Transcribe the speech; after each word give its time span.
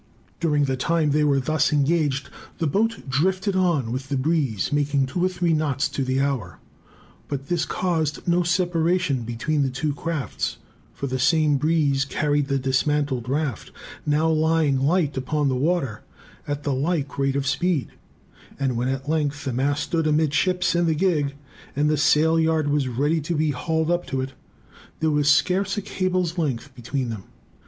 During 0.39 0.63
the 0.63 0.75
time 0.75 1.11
they 1.11 1.23
were 1.23 1.39
thus 1.39 1.71
engaged, 1.71 2.29
the 2.57 2.65
boat 2.65 3.07
drifted 3.07 3.55
on 3.55 3.91
with 3.91 4.09
the 4.09 4.17
breeze, 4.17 4.73
making 4.73 5.05
two 5.05 5.23
or 5.23 5.29
three 5.29 5.53
knots 5.53 5.87
to 5.89 6.03
the 6.03 6.19
hour. 6.19 6.57
But 7.27 7.49
this 7.49 7.65
caused 7.65 8.27
no 8.27 8.41
separation 8.41 9.21
between 9.21 9.61
the 9.61 9.69
two 9.69 9.93
crafts; 9.93 10.57
for 10.91 11.05
the 11.05 11.19
same 11.19 11.57
breeze 11.57 12.03
carried 12.03 12.47
the 12.47 12.57
dismantled 12.57 13.29
raft 13.29 13.71
now 14.03 14.27
lying 14.27 14.79
light 14.81 15.17
upon 15.17 15.49
the 15.49 15.55
water 15.55 16.01
at 16.47 16.63
the 16.63 16.73
like 16.73 17.19
rate 17.19 17.35
of 17.35 17.45
speed; 17.45 17.89
and 18.59 18.75
when 18.75 18.87
at 18.87 19.07
length 19.07 19.45
the 19.45 19.53
mast 19.53 19.83
stood 19.83 20.07
amidships 20.07 20.73
in 20.73 20.87
the 20.87 20.95
gig, 20.95 21.35
and 21.75 21.91
the 21.91 21.95
sailyard 21.95 22.69
was 22.69 22.87
ready 22.87 23.21
to 23.21 23.35
be 23.35 23.51
hauled 23.51 23.91
up 23.91 24.07
to 24.07 24.19
it, 24.21 24.33
there 24.99 25.11
was 25.11 25.29
scarce 25.29 25.77
a 25.77 25.81
cable's 25.83 26.39
length 26.39 26.73
between 26.73 27.09
them. 27.11 27.25